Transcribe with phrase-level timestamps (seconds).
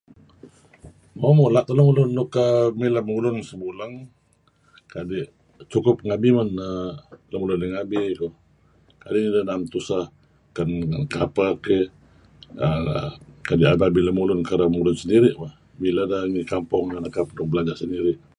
[1.19, 2.33] Mo mula' teh lemulun nuk
[2.81, 3.93] mileh mulun sebuleng
[4.93, 5.31] kadi'
[5.71, 6.91] cukup ngabi man uhm
[7.29, 8.19] nuk midih
[9.03, 10.05] kadi' naem tuseh
[10.55, 10.69] ken
[11.15, 11.51] kapeh
[13.47, 13.73] ken yu
[14.07, 15.53] lemulun kerab mulun-mulun sendiri' koh
[16.31, 17.49] ngi kappong nuk nekap-nekap nuk
[17.91, 18.17] midih.